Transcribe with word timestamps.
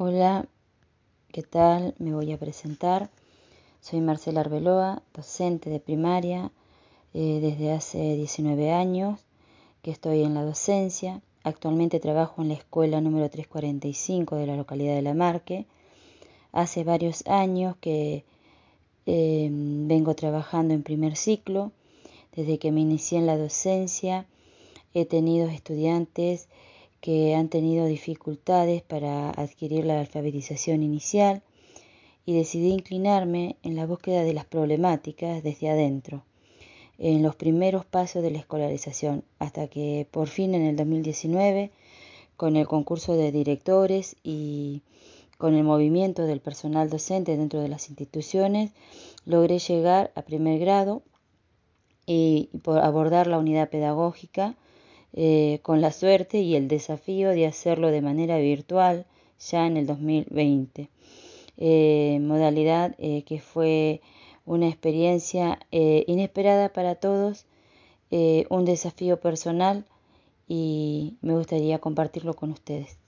Hola, 0.00 0.46
¿qué 1.32 1.42
tal? 1.42 1.96
Me 1.98 2.14
voy 2.14 2.30
a 2.30 2.38
presentar. 2.38 3.10
Soy 3.80 4.00
Marcela 4.00 4.42
Arbeloa, 4.42 5.02
docente 5.12 5.70
de 5.70 5.80
primaria 5.80 6.52
eh, 7.14 7.40
desde 7.42 7.72
hace 7.72 8.14
19 8.14 8.70
años 8.70 9.18
que 9.82 9.90
estoy 9.90 10.22
en 10.22 10.34
la 10.34 10.44
docencia. 10.44 11.20
Actualmente 11.42 11.98
trabajo 11.98 12.42
en 12.42 12.50
la 12.50 12.54
escuela 12.54 13.00
número 13.00 13.28
345 13.28 14.36
de 14.36 14.46
la 14.46 14.54
localidad 14.54 14.94
de 14.94 15.02
La 15.02 15.14
Marque. 15.14 15.66
Hace 16.52 16.84
varios 16.84 17.26
años 17.26 17.74
que 17.80 18.22
eh, 19.06 19.48
vengo 19.50 20.14
trabajando 20.14 20.74
en 20.74 20.84
primer 20.84 21.16
ciclo. 21.16 21.72
Desde 22.36 22.60
que 22.60 22.70
me 22.70 22.82
inicié 22.82 23.18
en 23.18 23.26
la 23.26 23.36
docencia 23.36 24.26
he 24.94 25.06
tenido 25.06 25.48
estudiantes 25.48 26.46
que 27.00 27.34
han 27.34 27.48
tenido 27.48 27.86
dificultades 27.86 28.82
para 28.82 29.30
adquirir 29.30 29.84
la 29.84 30.00
alfabetización 30.00 30.82
inicial 30.82 31.42
y 32.26 32.34
decidí 32.34 32.70
inclinarme 32.70 33.56
en 33.62 33.76
la 33.76 33.86
búsqueda 33.86 34.22
de 34.22 34.34
las 34.34 34.44
problemáticas 34.44 35.42
desde 35.42 35.70
adentro, 35.70 36.24
en 36.98 37.22
los 37.22 37.36
primeros 37.36 37.84
pasos 37.86 38.22
de 38.22 38.30
la 38.30 38.38
escolarización, 38.38 39.24
hasta 39.38 39.68
que 39.68 40.06
por 40.10 40.28
fin 40.28 40.54
en 40.54 40.62
el 40.62 40.76
2019, 40.76 41.70
con 42.36 42.56
el 42.56 42.66
concurso 42.66 43.14
de 43.14 43.32
directores 43.32 44.16
y 44.22 44.82
con 45.38 45.54
el 45.54 45.64
movimiento 45.64 46.26
del 46.26 46.40
personal 46.40 46.90
docente 46.90 47.36
dentro 47.36 47.60
de 47.60 47.68
las 47.68 47.88
instituciones, 47.88 48.72
logré 49.24 49.58
llegar 49.60 50.12
a 50.16 50.22
primer 50.22 50.58
grado 50.58 51.02
y 52.06 52.50
abordar 52.64 53.26
la 53.26 53.38
unidad 53.38 53.70
pedagógica 53.70 54.56
eh, 55.12 55.60
con 55.62 55.80
la 55.80 55.90
suerte 55.90 56.40
y 56.40 56.54
el 56.54 56.68
desafío 56.68 57.30
de 57.30 57.46
hacerlo 57.46 57.90
de 57.90 58.02
manera 58.02 58.38
virtual 58.38 59.06
ya 59.38 59.66
en 59.66 59.76
el 59.76 59.86
2020. 59.86 60.90
Eh, 61.56 62.18
modalidad 62.20 62.94
eh, 62.98 63.22
que 63.24 63.40
fue 63.40 64.00
una 64.44 64.68
experiencia 64.68 65.58
inesperada 65.70 66.72
para 66.72 66.94
todos, 66.94 67.46
un 68.10 68.64
desafío 68.64 69.20
personal 69.20 69.84
y 70.46 71.18
me 71.20 71.34
gustaría 71.34 71.78
compartirlo 71.78 72.34
con 72.34 72.52
ustedes. 72.52 72.98